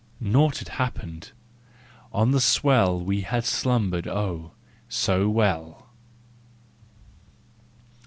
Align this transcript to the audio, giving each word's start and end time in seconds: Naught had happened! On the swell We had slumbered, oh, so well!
Naught 0.19 0.57
had 0.57 0.67
happened! 0.69 1.31
On 2.11 2.31
the 2.31 2.41
swell 2.41 2.99
We 2.99 3.21
had 3.21 3.45
slumbered, 3.45 4.07
oh, 4.07 4.53
so 4.89 5.29
well! 5.29 5.89